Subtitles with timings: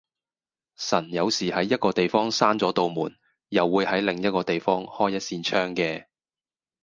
[0.77, 3.17] 神有時喺一個地方閂左度門，
[3.49, 6.07] 又會喺另一個地方開一扇窗嘅